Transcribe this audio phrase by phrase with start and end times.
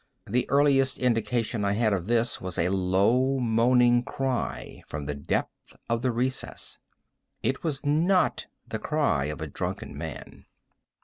[0.25, 5.75] The earliest indication I had of this was a low moaning cry from the depth
[5.87, 6.79] of the recess.
[7.43, 10.45] It was not the cry of a drunken man.